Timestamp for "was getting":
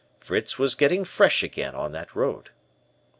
0.57-1.03